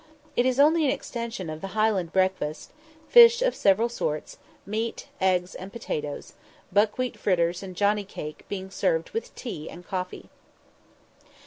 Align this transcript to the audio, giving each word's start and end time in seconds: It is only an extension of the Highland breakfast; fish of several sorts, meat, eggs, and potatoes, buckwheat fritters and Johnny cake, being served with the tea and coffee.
It 0.35 0.47
is 0.47 0.59
only 0.59 0.83
an 0.83 0.89
extension 0.89 1.47
of 1.47 1.61
the 1.61 1.75
Highland 1.77 2.11
breakfast; 2.11 2.71
fish 3.07 3.43
of 3.43 3.53
several 3.53 3.87
sorts, 3.87 4.39
meat, 4.65 5.09
eggs, 5.21 5.53
and 5.53 5.71
potatoes, 5.71 6.33
buckwheat 6.73 7.19
fritters 7.19 7.61
and 7.61 7.75
Johnny 7.75 8.03
cake, 8.03 8.43
being 8.49 8.71
served 8.71 9.11
with 9.11 9.25
the 9.25 9.39
tea 9.39 9.69
and 9.69 9.85
coffee. 9.85 10.31